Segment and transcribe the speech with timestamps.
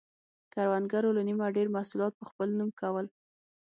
[0.53, 3.05] کروندګرو له نییمه ډېر محصولات په خپل نوم کول.